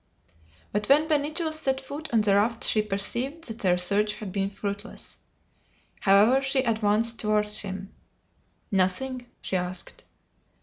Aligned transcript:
But 0.71 0.89
when 0.89 1.07
Benito 1.07 1.51
set 1.51 1.79
foot 1.79 2.11
on 2.11 2.21
the 2.21 2.33
raft 2.33 2.63
she 2.63 2.81
perceived 2.81 3.43
that 3.43 3.59
their 3.59 3.77
search 3.77 4.13
had 4.15 4.31
been 4.31 4.49
fruitless. 4.49 5.19
However, 5.99 6.41
she 6.41 6.63
advanced 6.63 7.19
toward 7.19 7.45
him. 7.45 7.93
"Nothing?" 8.71 9.27
she 9.43 9.55
asked. 9.55 10.03